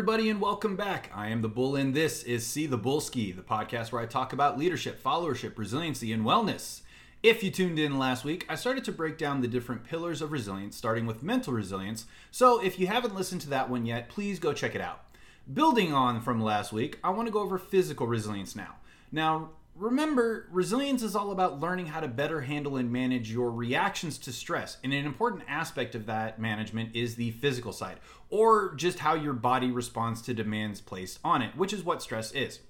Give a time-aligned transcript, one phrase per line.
[0.00, 1.10] everybody, and welcome back.
[1.14, 4.32] I am the Bull, and this is See the Bullski, the podcast where I talk
[4.32, 6.80] about leadership, followership, resiliency, and wellness.
[7.22, 10.32] If you tuned in last week, I started to break down the different pillars of
[10.32, 12.06] resilience, starting with mental resilience.
[12.30, 15.04] So if you haven't listened to that one yet, please go check it out.
[15.52, 18.76] Building on from last week, I want to go over physical resilience now.
[19.12, 19.50] Now,
[19.80, 24.32] remember, resilience is all about learning how to better handle and manage your reactions to
[24.32, 24.76] stress.
[24.84, 29.32] And an important aspect of that management is the physical side, or just how your
[29.32, 32.60] body responds to demands placed on it, which is what stress is.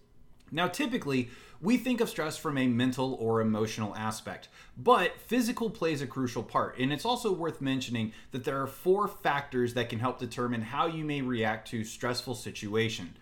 [0.53, 6.01] Now, typically, we think of stress from a mental or emotional aspect, but physical plays
[6.01, 6.79] a crucial part.
[6.79, 10.87] And it's also worth mentioning that there are four factors that can help determine how
[10.87, 13.15] you may react to stressful situation.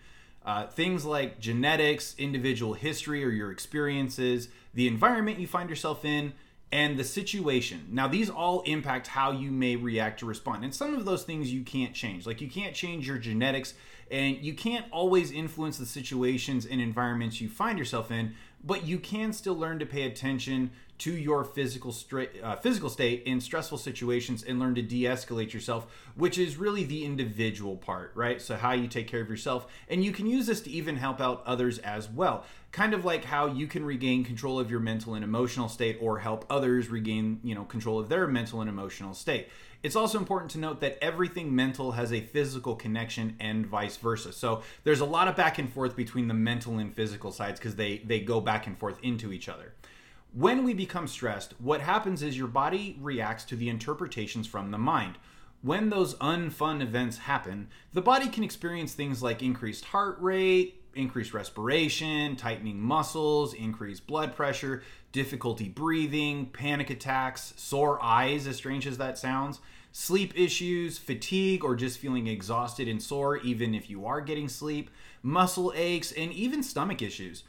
[0.49, 6.33] Uh, things like genetics, individual history or your experiences, the environment you find yourself in,
[6.71, 7.85] and the situation.
[7.91, 10.63] Now, these all impact how you may react to respond.
[10.63, 12.25] And some of those things you can't change.
[12.25, 13.75] Like, you can't change your genetics,
[14.09, 18.97] and you can't always influence the situations and environments you find yourself in, but you
[18.97, 21.95] can still learn to pay attention to your physical
[22.43, 27.03] uh, physical state in stressful situations and learn to de-escalate yourself which is really the
[27.03, 30.61] individual part right so how you take care of yourself and you can use this
[30.61, 34.59] to even help out others as well kind of like how you can regain control
[34.59, 38.27] of your mental and emotional state or help others regain you know control of their
[38.27, 39.47] mental and emotional state
[39.81, 44.33] it's also important to note that everything mental has a physical connection and vice versa.
[44.33, 47.75] So there's a lot of back and forth between the mental and physical sides because
[47.75, 49.73] they, they go back and forth into each other.
[50.33, 54.77] When we become stressed, what happens is your body reacts to the interpretations from the
[54.77, 55.17] mind.
[55.63, 61.33] When those unfun events happen, the body can experience things like increased heart rate, increased
[61.33, 68.99] respiration, tightening muscles, increased blood pressure, difficulty breathing, panic attacks, sore eyes, as strange as
[68.99, 69.59] that sounds,
[69.91, 74.91] sleep issues, fatigue, or just feeling exhausted and sore, even if you are getting sleep,
[75.23, 77.43] muscle aches, and even stomach issues.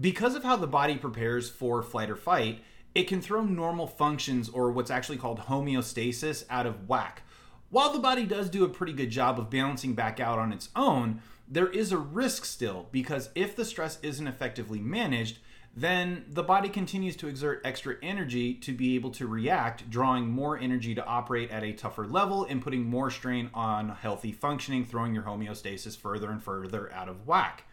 [0.00, 2.62] Because of how the body prepares for flight or fight,
[2.94, 7.22] it can throw normal functions or what's actually called homeostasis out of whack.
[7.70, 10.68] While the body does do a pretty good job of balancing back out on its
[10.74, 15.38] own, there is a risk still because if the stress isn't effectively managed,
[15.76, 20.56] then the body continues to exert extra energy to be able to react, drawing more
[20.58, 25.14] energy to operate at a tougher level and putting more strain on healthy functioning, throwing
[25.14, 27.64] your homeostasis further and further out of whack.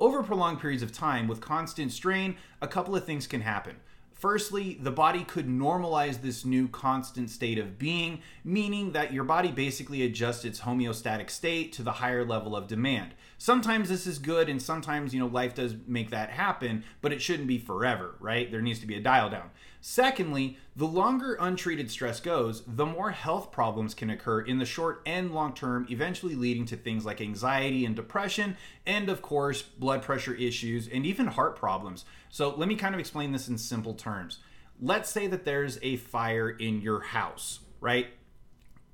[0.00, 3.76] Over prolonged periods of time, with constant strain, a couple of things can happen.
[4.12, 9.52] Firstly, the body could normalize this new constant state of being, meaning that your body
[9.52, 13.14] basically adjusts its homeostatic state to the higher level of demand.
[13.38, 17.22] Sometimes this is good and sometimes, you know, life does make that happen, but it
[17.22, 18.50] shouldn't be forever, right?
[18.50, 19.50] There needs to be a dial down.
[19.80, 25.00] Secondly, the longer untreated stress goes, the more health problems can occur in the short
[25.06, 28.56] and long term, eventually leading to things like anxiety and depression,
[28.86, 32.04] and of course, blood pressure issues and even heart problems.
[32.28, 34.38] So, let me kind of explain this in simple terms.
[34.80, 38.08] Let's say that there's a fire in your house, right?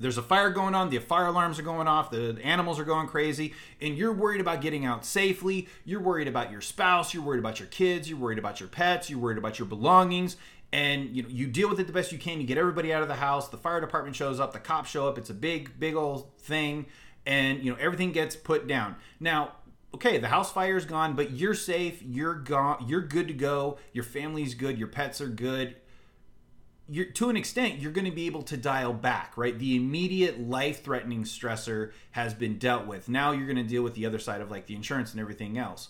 [0.00, 3.06] There's a fire going on, the fire alarms are going off, the animals are going
[3.06, 5.68] crazy, and you're worried about getting out safely.
[5.84, 9.08] You're worried about your spouse, you're worried about your kids, you're worried about your pets,
[9.08, 10.36] you're worried about your belongings,
[10.72, 12.40] and you know you deal with it the best you can.
[12.40, 13.48] You get everybody out of the house.
[13.48, 14.52] The fire department shows up.
[14.52, 15.18] The cops show up.
[15.18, 16.86] It's a big big old thing.
[17.26, 18.96] And you know everything gets put down.
[19.20, 19.52] Now
[19.94, 22.02] okay the house fire is gone but you're safe.
[22.02, 22.84] You're gone.
[22.88, 23.78] You're good to go.
[23.92, 24.78] Your family's good.
[24.78, 25.76] Your pets are good.
[26.88, 29.58] You're to an extent you're going to be able to dial back right?
[29.58, 33.08] The immediate life threatening stressor has been dealt with.
[33.08, 35.56] Now you're going to deal with the other side of like the insurance and everything
[35.56, 35.88] else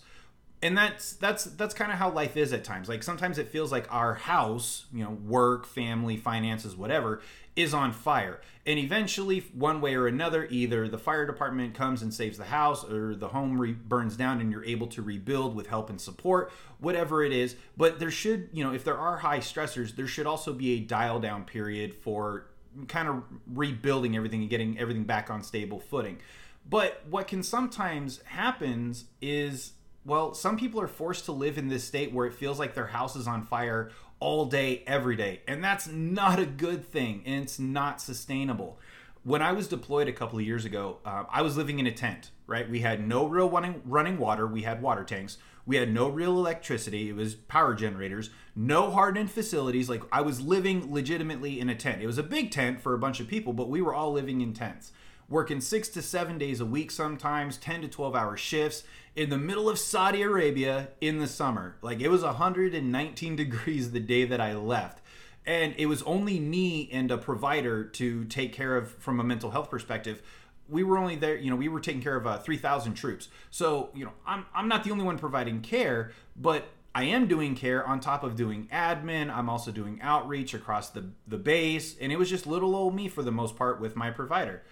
[0.61, 2.89] and that's that's that's kind of how life is at times.
[2.89, 7.21] Like sometimes it feels like our house you know work family finances whatever
[7.55, 8.41] is on fire.
[8.65, 12.83] And eventually one way or another either the fire department comes and saves the house
[12.83, 16.51] or the home re- burns down and you're able to rebuild with help and support
[16.79, 17.55] whatever it is.
[17.77, 20.79] But there should you know if there are high stressors there should also be a
[20.79, 22.47] dial down period for
[22.87, 23.23] kind of
[23.53, 26.19] rebuilding everything and getting everything back on stable footing.
[26.67, 29.73] But what can sometimes happens is
[30.05, 32.87] well, some people are forced to live in this state where it feels like their
[32.87, 35.41] house is on fire all day, every day.
[35.47, 37.23] And that's not a good thing.
[37.25, 38.79] And it's not sustainable.
[39.23, 41.91] When I was deployed a couple of years ago, uh, I was living in a
[41.91, 42.69] tent, right?
[42.69, 44.45] We had no real running, running water.
[44.45, 45.39] We had water tanks.
[45.65, 47.09] We had no real electricity.
[47.09, 49.89] It was power generators, no hardened facilities.
[49.89, 52.03] Like I was living legitimately in a tent.
[52.03, 54.41] It was a big tent for a bunch of people, but we were all living
[54.41, 54.91] in tents
[55.29, 58.83] working six to seven days a week sometimes 10 to 12 hour shifts
[59.15, 63.99] in the middle of saudi arabia in the summer like it was 119 degrees the
[63.99, 65.01] day that i left
[65.47, 69.51] and it was only me and a provider to take care of from a mental
[69.51, 70.21] health perspective
[70.67, 73.29] we were only there, you know, we were taking care of uh, 3,000 troops.
[73.51, 77.55] So, you know, I'm, I'm not the only one providing care, but I am doing
[77.55, 79.29] care on top of doing admin.
[79.29, 81.97] I'm also doing outreach across the, the base.
[81.99, 84.63] And it was just little old me for the most part with my provider.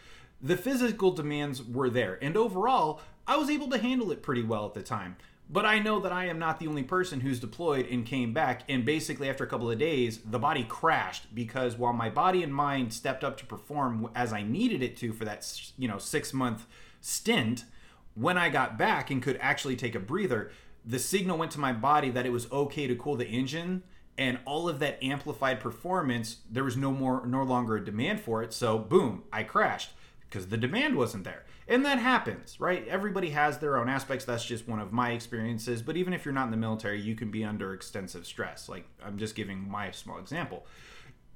[0.44, 2.20] The physical demands were there.
[2.22, 5.16] And overall, I was able to handle it pretty well at the time.
[5.50, 8.64] But I know that I am not the only person who's deployed and came back.
[8.68, 12.54] And basically, after a couple of days, the body crashed because while my body and
[12.54, 16.34] mind stepped up to perform as I needed it to for that, you know, six
[16.34, 16.66] month
[17.00, 17.64] stint,
[18.16, 20.52] when I got back and could actually take a breather,
[20.86, 23.84] the signal went to my body that it was okay to cool the engine
[24.18, 28.44] and all of that amplified performance there was no more no longer a demand for
[28.44, 29.90] it so boom i crashed
[30.34, 32.88] because the demand wasn't there and that happens, right?
[32.88, 34.26] Everybody has their own aspects.
[34.26, 35.84] That's just one of my experiences.
[35.84, 38.68] But even if you're not in the military, you can be under extensive stress.
[38.68, 40.66] Like I'm just giving my small example.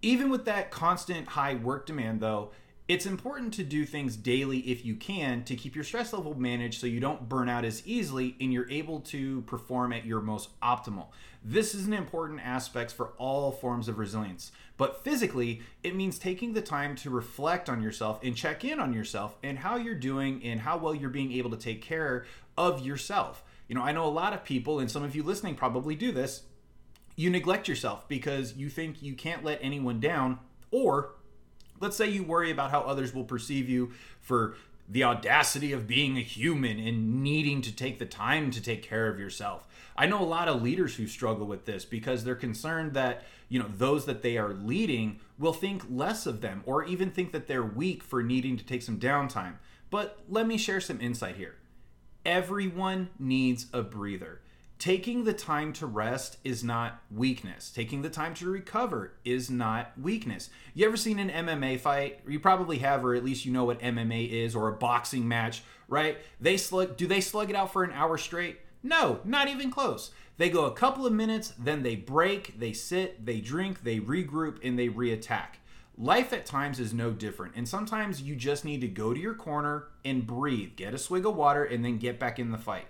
[0.02, 2.52] Even with that constant high work demand, though,
[2.88, 6.80] it's important to do things daily if you can to keep your stress level managed
[6.80, 10.58] so you don't burn out as easily and you're able to perform at your most
[10.62, 11.08] optimal.
[11.44, 14.54] This is an important aspect for all forms of resilience.
[14.78, 18.94] But physically, it means taking the time to reflect on yourself and check in on
[18.94, 22.26] yourself and how you're doing and how well you're being able to take care
[22.58, 23.44] of yourself.
[23.68, 26.14] You know, I know a lot of people, and some of you listening probably do
[26.14, 26.44] this,
[27.18, 30.40] you neglect yourself because you think you can't let anyone down,
[30.72, 31.16] or
[31.80, 33.92] let's say you worry about how others will perceive you
[34.22, 34.56] for
[34.90, 39.08] the audacity of being a human and needing to take the time to take care
[39.08, 39.68] of yourself.
[39.98, 43.60] I know a lot of leaders who struggle with this because they're concerned that, you
[43.60, 47.48] know, those that they are leading will think less of them or even think that
[47.48, 49.56] they're weak for needing to take some downtime.
[49.90, 51.56] But let me share some insight here.
[52.26, 54.42] Everyone needs a breather.
[54.80, 57.72] Taking the time to rest is not weakness.
[57.72, 60.52] Taking the time to recover is not weakness.
[60.76, 62.20] You ever seen an MMA fight?
[62.28, 65.64] You probably have, or at least you know what MMA is, or a boxing match,
[65.88, 66.20] right?
[66.40, 66.96] They slug.
[66.96, 68.60] Do they slug it out for an hour straight?
[68.84, 70.12] No, not even close.
[70.38, 74.60] They go a couple of minutes, then they break, they sit, they drink, they regroup,
[74.64, 75.56] and they reattack.
[75.98, 79.34] Life at times is no different, and sometimes you just need to go to your
[79.34, 82.86] corner and breathe, get a swig of water, and then get back in the fight.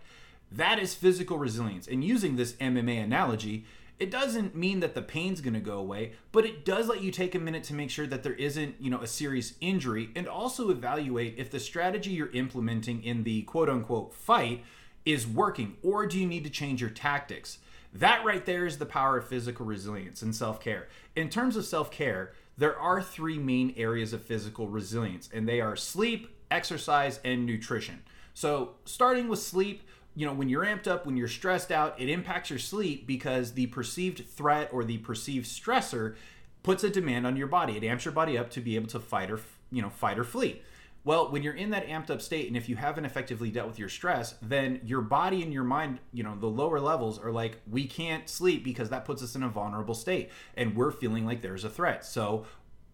[0.52, 1.88] That is physical resilience.
[1.88, 3.66] And using this MMA analogy,
[4.00, 7.12] it doesn't mean that the pain's going to go away, but it does let you
[7.12, 10.28] take a minute to make sure that there isn't, you know, a serious injury and
[10.28, 14.64] also evaluate if the strategy you're implementing in the quote unquote fight
[15.06, 17.58] is working or do you need to change your tactics?
[17.94, 20.88] That right there is the power of physical resilience and self care.
[21.16, 25.62] In terms of self care, there are three main areas of physical resilience, and they
[25.62, 28.04] are sleep, exercise, and nutrition.
[28.34, 29.82] So, starting with sleep,
[30.18, 33.54] you know, when you're amped up, when you're stressed out, it impacts your sleep because
[33.54, 36.16] the perceived threat or the perceived stressor
[36.64, 37.78] puts a demand on your body.
[37.78, 39.40] It amps your body up to be able to fight or,
[39.72, 40.64] you know, fight or flee.
[41.04, 43.78] Well, when you're in that amped up state, and if you haven't effectively dealt with
[43.78, 47.62] your stress, then your body and your mind, you know, the lower levels are like,
[47.70, 51.44] we can't sleep because that puts us in a vulnerable state and we're feeling like
[51.44, 52.04] there's a threat.
[52.04, 52.48] So,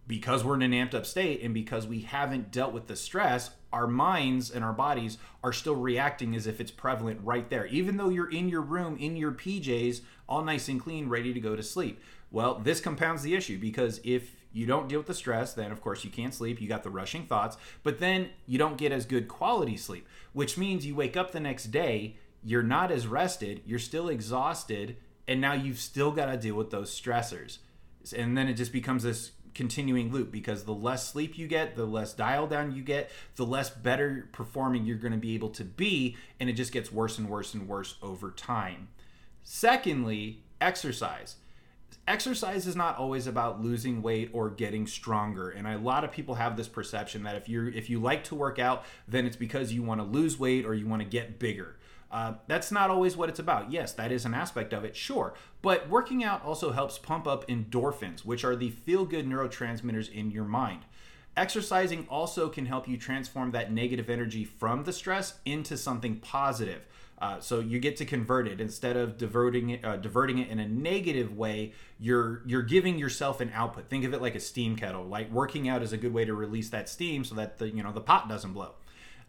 [0.07, 3.51] because we're in an amped up state and because we haven't dealt with the stress,
[3.71, 7.97] our minds and our bodies are still reacting as if it's prevalent right there, even
[7.97, 11.55] though you're in your room, in your PJs, all nice and clean, ready to go
[11.55, 12.01] to sleep.
[12.31, 15.81] Well, this compounds the issue because if you don't deal with the stress, then of
[15.81, 16.61] course you can't sleep.
[16.61, 20.57] You got the rushing thoughts, but then you don't get as good quality sleep, which
[20.57, 25.39] means you wake up the next day, you're not as rested, you're still exhausted, and
[25.39, 27.59] now you've still got to deal with those stressors.
[28.15, 31.85] And then it just becomes this continuing loop because the less sleep you get, the
[31.85, 35.63] less dial down you get, the less better performing you're going to be able to
[35.63, 38.89] be, and it just gets worse and worse and worse over time.
[39.43, 41.35] Secondly, exercise
[42.07, 46.35] exercise is not always about losing weight or getting stronger and a lot of people
[46.35, 49.71] have this perception that if you if you like to work out then it's because
[49.71, 51.77] you want to lose weight or you want to get bigger
[52.13, 53.71] uh, that's not always what it's about.
[53.71, 55.33] Yes, that is an aspect of it, sure.
[55.63, 60.29] But working out also helps pump up endorphins, which are the feel good neurotransmitters in
[60.29, 60.81] your mind.
[61.35, 66.85] Exercising also can help you transform that negative energy from the stress into something positive.
[67.19, 70.59] Uh, so you get to convert it instead of diverting it, uh, diverting it in
[70.59, 71.71] a negative way.
[71.99, 73.89] You're you're giving yourself an output.
[73.89, 75.05] Think of it like a steam kettle.
[75.05, 77.81] Like working out is a good way to release that steam so that the you
[77.81, 78.73] know the pot doesn't blow.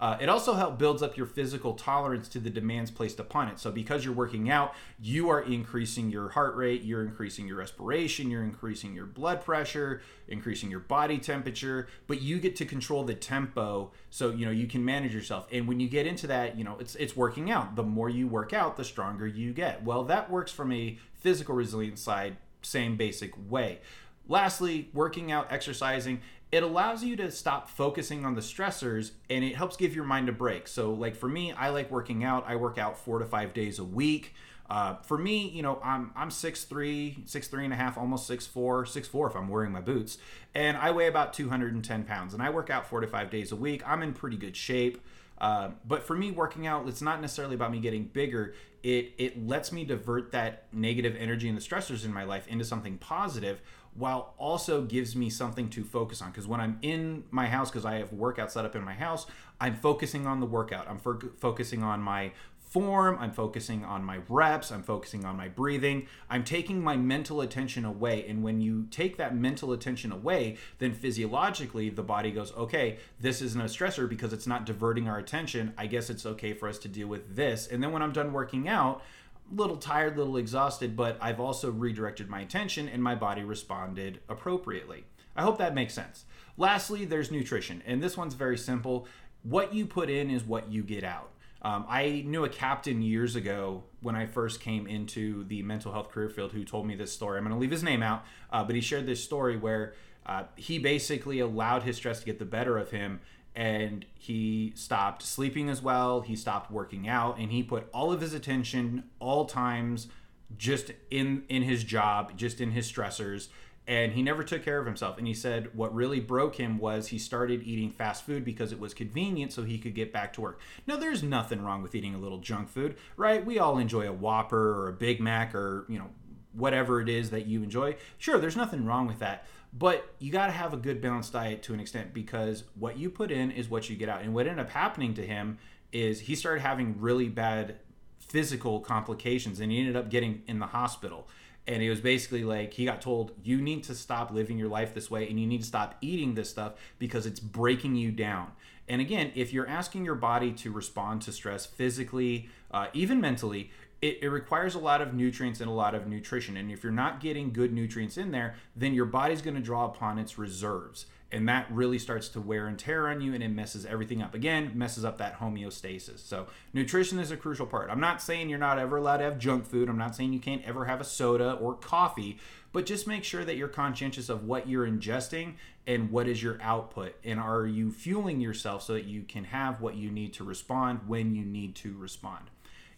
[0.00, 3.58] Uh, it also helps builds up your physical tolerance to the demands placed upon it.
[3.58, 8.30] So because you're working out, you are increasing your heart rate, you're increasing your respiration,
[8.30, 13.14] you're increasing your blood pressure, increasing your body temperature, but you get to control the
[13.14, 15.46] tempo so you know you can manage yourself.
[15.52, 17.76] And when you get into that, you know, it's it's working out.
[17.76, 19.82] The more you work out, the stronger you get.
[19.82, 23.80] Well, that works from a physical resilience side, same basic way.
[24.26, 26.22] Lastly, working out, exercising,
[26.52, 30.28] it allows you to stop focusing on the stressors and it helps give your mind
[30.28, 30.68] a break.
[30.68, 32.44] So, like for me, I like working out.
[32.46, 34.34] I work out four to five days a week.
[34.70, 38.26] Uh, for me, you know, I'm I'm six three, six three and a half, almost
[38.26, 40.18] six four, six four if I'm wearing my boots,
[40.54, 42.32] and I weigh about 210 pounds.
[42.32, 43.82] And I work out four to five days a week.
[43.86, 45.04] I'm in pretty good shape.
[45.38, 48.54] Uh, but for me, working out, it's not necessarily about me getting bigger.
[48.82, 52.64] It it lets me divert that negative energy and the stressors in my life into
[52.64, 53.60] something positive
[53.94, 56.30] while also gives me something to focus on.
[56.30, 59.26] Because when I'm in my house, because I have workout set up in my house,
[59.60, 60.88] I'm focusing on the workout.
[60.88, 62.32] I'm fo- focusing on my
[62.74, 63.16] form.
[63.20, 64.72] I'm focusing on my reps.
[64.72, 66.08] I'm focusing on my breathing.
[66.28, 68.26] I'm taking my mental attention away.
[68.26, 73.40] And when you take that mental attention away, then physiologically the body goes, okay, this
[73.42, 75.72] isn't a stressor because it's not diverting our attention.
[75.78, 77.68] I guess it's okay for us to deal with this.
[77.68, 79.02] And then when I'm done working out,
[79.50, 85.04] little tired, little exhausted, but I've also redirected my attention and my body responded appropriately.
[85.36, 86.24] I hope that makes sense.
[86.56, 89.08] Lastly, there's nutrition, and this one's very simple.
[89.42, 91.30] What you put in is what you get out.
[91.62, 96.10] Um, I knew a captain years ago when I first came into the mental health
[96.10, 97.38] career field who told me this story.
[97.38, 99.94] I'm going to leave his name out, uh, but he shared this story where
[100.26, 103.20] uh, he basically allowed his stress to get the better of him
[103.54, 106.22] and he stopped sleeping as well.
[106.22, 110.08] He stopped working out, and he put all of his attention, all times,
[110.56, 113.48] just in in his job, just in his stressors,
[113.86, 115.18] and he never took care of himself.
[115.18, 118.80] And he said what really broke him was he started eating fast food because it
[118.80, 120.60] was convenient, so he could get back to work.
[120.86, 123.44] Now, there's nothing wrong with eating a little junk food, right?
[123.44, 126.10] We all enjoy a Whopper or a Big Mac or you know
[126.56, 127.96] whatever it is that you enjoy.
[128.18, 129.46] Sure, there's nothing wrong with that.
[129.76, 133.10] But you got to have a good balanced diet to an extent because what you
[133.10, 134.22] put in is what you get out.
[134.22, 135.58] And what ended up happening to him
[135.92, 137.76] is he started having really bad
[138.20, 141.28] physical complications and he ended up getting in the hospital.
[141.66, 144.94] And it was basically like he got told, you need to stop living your life
[144.94, 148.52] this way and you need to stop eating this stuff because it's breaking you down.
[148.86, 153.70] And again, if you're asking your body to respond to stress physically, uh, even mentally,
[154.04, 156.58] it, it, requires a lot of nutrients and a lot of nutrition.
[156.58, 159.86] And if you're not getting good nutrients in there, then your body's going to draw
[159.86, 161.06] upon its reserves.
[161.32, 164.34] And that really starts to wear and tear on you and it messes everything up.
[164.34, 166.18] Again, messes up that homeostasis.
[166.18, 167.88] So, nutrition is a crucial part.
[167.90, 169.88] I'm not saying you're not ever allowed to have junk food.
[169.88, 172.38] I'm not saying you can't ever have a soda or coffee,
[172.72, 175.54] but just make sure that you're conscientious of what you're ingesting
[175.86, 177.14] and what is your output.
[177.24, 181.00] And are you fueling yourself so that you can have what you need to respond
[181.06, 182.50] when you need to respond?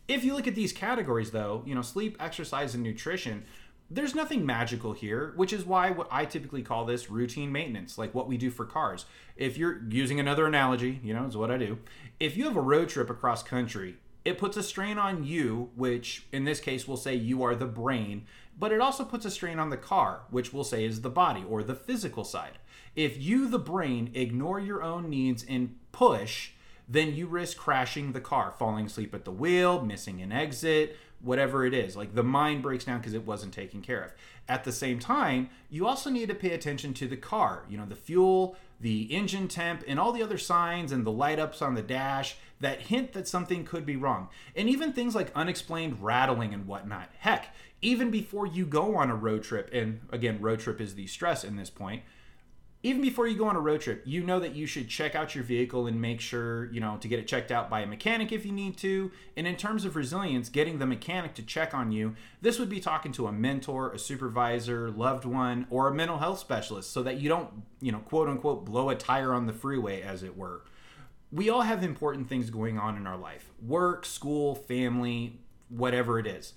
[0.09, 3.45] If you look at these categories, though, you know, sleep, exercise, and nutrition,
[3.91, 8.15] there's nothing magical here, which is why what I typically call this routine maintenance, like
[8.15, 9.07] what we do for cars.
[9.37, 11.79] If you're using another analogy, you know, is what I do.
[12.19, 16.27] If you have a road trip across country, it puts a strain on you, which
[16.33, 18.27] in this case we'll say you are the brain,
[18.59, 21.45] but it also puts a strain on the car, which we'll say is the body
[21.49, 22.59] or the physical side.
[22.97, 26.51] If you, the brain, ignore your own needs and push,
[26.88, 31.64] then you risk crashing the car, falling asleep at the wheel, missing an exit, whatever
[31.64, 31.97] it is.
[31.97, 34.14] Like the mind breaks down because it wasn't taken care of.
[34.49, 37.87] At the same time, you also need to pay attention to the car, you know,
[37.87, 41.75] the fuel, the engine temp, and all the other signs and the light ups on
[41.75, 44.28] the dash that hint that something could be wrong.
[44.55, 47.11] And even things like unexplained rattling and whatnot.
[47.19, 47.49] Heck,
[47.83, 51.43] even before you go on a road trip, and again, road trip is the stress
[51.43, 52.02] in this point
[52.87, 55.35] even before you go on a road trip, you know that you should check out
[55.35, 58.31] your vehicle and make sure, you know, to get it checked out by a mechanic
[58.31, 59.11] if you need to.
[59.37, 62.78] And in terms of resilience, getting the mechanic to check on you, this would be
[62.78, 67.19] talking to a mentor, a supervisor, loved one, or a mental health specialist so that
[67.19, 67.50] you don't,
[67.81, 70.62] you know, quote unquote, blow a tire on the freeway, as it were.
[71.33, 75.40] We all have important things going on in our life work, school, family,
[75.71, 76.52] whatever it is.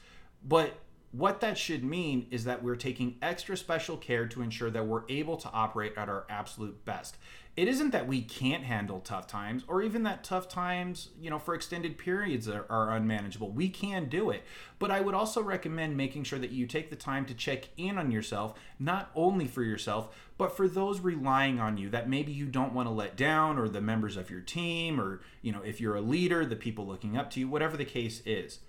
[0.48, 0.75] But
[1.11, 5.03] what that should mean is that we're taking extra special care to ensure that we're
[5.09, 7.17] able to operate at our absolute best.
[7.57, 11.39] It isn't that we can't handle tough times or even that tough times, you know,
[11.39, 13.49] for extended periods are, are, unmanageable.
[13.51, 14.43] We can do it.
[14.77, 17.97] But I would also recommend making sure that you take the time to check in
[17.97, 22.45] on yourself, not only for yourself, but for those relying on you that maybe you
[22.45, 25.81] don't want to let down or the members of your team or, you know, if
[25.81, 28.59] you're a leader, the people looking up to you, whatever the case is.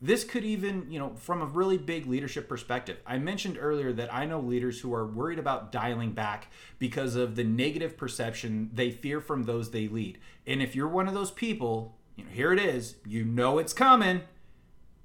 [0.00, 2.98] This could even, you know, from a really big leadership perspective.
[3.04, 7.34] I mentioned earlier that I know leaders who are worried about dialing back because of
[7.34, 10.18] the negative perception they fear from those they lead.
[10.46, 13.72] And if you're one of those people, you know, here it is, you know it's
[13.72, 14.22] coming.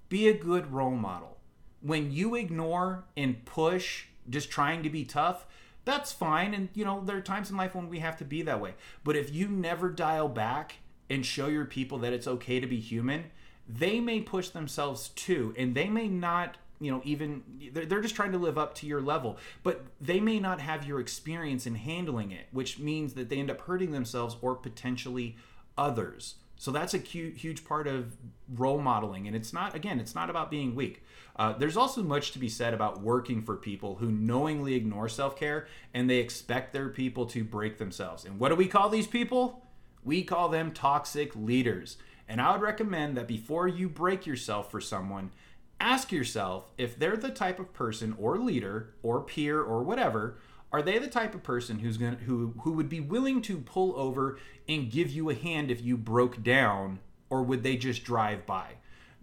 [0.09, 1.37] Be a good role model.
[1.81, 5.47] When you ignore and push just trying to be tough,
[5.85, 8.41] that's fine and you know there are times in life when we have to be
[8.43, 8.75] that way.
[9.03, 10.77] But if you never dial back
[11.09, 13.25] and show your people that it's okay to be human,
[13.67, 18.33] they may push themselves too, and they may not you know even they're, just trying
[18.33, 22.31] to live up to your level but they may not have your experience in handling
[22.31, 25.37] it which means that they end up hurting themselves or potentially
[25.77, 26.35] others.
[26.55, 28.15] So that's a huge part of
[28.53, 31.03] role modeling and it's not again it's not about being weak.
[31.35, 35.67] Uh, there's also much to be said about working for people who knowingly ignore self-care
[35.93, 38.23] and they expect their people to break themselves.
[38.23, 39.65] And what do we call these people?
[40.03, 44.81] We call them toxic leaders and i would recommend that before you break yourself for
[44.81, 45.31] someone
[45.79, 50.37] ask yourself if they're the type of person or leader or peer or whatever
[50.73, 53.95] are they the type of person who's going who who would be willing to pull
[53.95, 56.99] over and give you a hand if you broke down
[57.29, 58.73] or would they just drive by?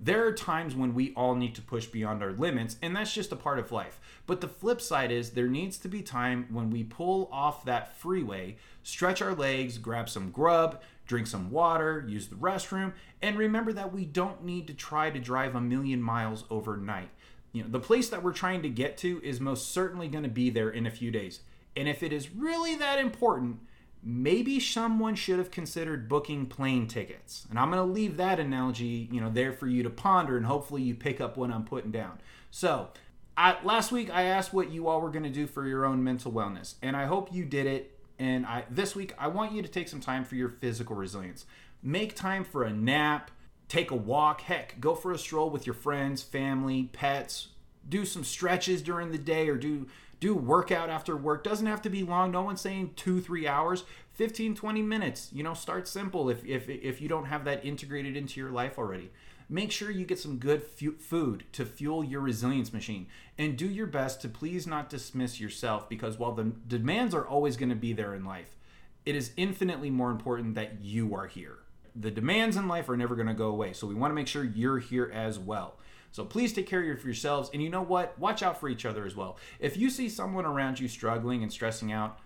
[0.02, 3.32] There are times when we all need to push beyond our limits and that's just
[3.32, 4.00] a part of life.
[4.26, 7.96] But the flip side is there needs to be time when we pull off that
[7.96, 10.80] freeway stretch our legs grab some grub
[11.10, 15.18] drink some water use the restroom and remember that we don't need to try to
[15.18, 17.10] drive a million miles overnight.
[17.52, 20.30] You know the place that we're trying to get to is most certainly going to
[20.30, 21.40] be there in a few days.
[21.76, 23.58] And if it is really that important
[24.02, 27.44] maybe someone should have considered booking plane tickets.
[27.50, 30.46] And i'm going to leave that analogy you know there for you to ponder and
[30.46, 32.20] hopefully you pick up what i'm putting down.
[32.52, 32.90] So
[33.36, 36.04] I, last week i asked what you all were going to do for your own
[36.04, 39.62] mental wellness and i hope you did it and I, this week i want you
[39.62, 41.46] to take some time for your physical resilience
[41.82, 43.32] make time for a nap
[43.70, 47.48] take a walk, heck, go for a stroll with your friends, family, pets,
[47.88, 49.86] do some stretches during the day or do
[50.18, 51.42] do workout after work.
[51.42, 52.30] Doesn't have to be long.
[52.30, 53.84] No one's saying 2 3 hours.
[54.12, 55.30] 15 20 minutes.
[55.32, 58.76] You know, start simple if if if you don't have that integrated into your life
[58.76, 59.10] already.
[59.50, 63.68] Make sure you get some good fu- food to fuel your resilience machine and do
[63.68, 67.74] your best to please not dismiss yourself because while the demands are always going to
[67.74, 68.56] be there in life,
[69.04, 71.58] it is infinitely more important that you are here
[71.96, 73.72] the demands in life are never going to go away.
[73.72, 75.76] So we want to make sure you're here as well.
[76.12, 77.50] So please take care of yourselves.
[77.52, 78.18] And you know what?
[78.18, 79.36] Watch out for each other as well.
[79.58, 82.18] If you see someone around you struggling and stressing out,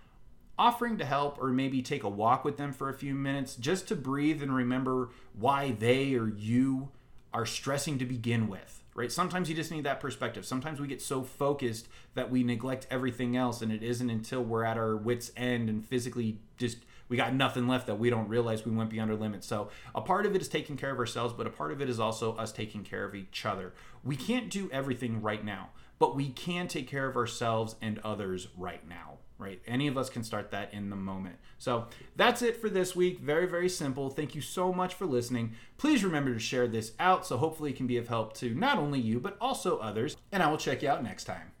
[0.57, 3.87] offering to help or maybe take a walk with them for a few minutes just
[3.89, 6.89] to breathe and remember why they or you
[7.35, 11.01] are stressing to begin with right sometimes you just need that perspective sometimes we get
[11.01, 15.31] so focused that we neglect everything else and it isn't until we're at our wits
[15.35, 19.11] end and physically just we got nothing left that we don't realize we went beyond
[19.11, 19.45] our limits.
[19.45, 21.89] So a part of it is taking care of ourselves, but a part of it
[21.89, 23.73] is also us taking care of each other.
[24.03, 25.69] We can't do everything right now,
[25.99, 29.19] but we can take care of ourselves and others right now.
[29.37, 29.61] Right?
[29.67, 31.35] Any of us can start that in the moment.
[31.57, 33.19] So that's it for this week.
[33.19, 34.09] Very, very simple.
[34.09, 35.55] Thank you so much for listening.
[35.77, 38.77] Please remember to share this out so hopefully it can be of help to not
[38.77, 40.15] only you, but also others.
[40.31, 41.51] And I will check you out next time.